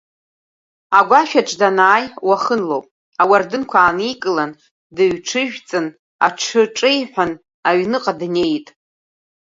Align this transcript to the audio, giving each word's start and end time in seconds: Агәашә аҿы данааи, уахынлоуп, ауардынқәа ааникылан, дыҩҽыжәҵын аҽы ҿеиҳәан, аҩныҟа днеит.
Агәашә 0.99 1.35
аҿы 1.39 1.55
данааи, 1.59 2.05
уахынлоуп, 2.27 2.85
ауардынқәа 3.21 3.77
ааникылан, 3.83 4.51
дыҩҽыжәҵын 4.95 5.87
аҽы 6.25 6.61
ҿеиҳәан, 6.77 7.31
аҩныҟа 7.67 8.13
днеит. 8.19 8.67